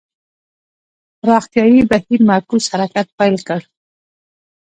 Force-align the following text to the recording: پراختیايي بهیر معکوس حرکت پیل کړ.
پراختیايي 1.19 1.81
بهیر 1.89 2.19
معکوس 2.29 2.63
حرکت 2.73 3.07
پیل 3.17 3.35
کړ. 3.47 3.61